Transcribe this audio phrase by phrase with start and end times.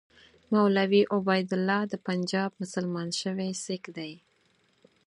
[0.53, 4.13] مولوي عبیدالله د پنجاب مسلمان شوی سیکه دی.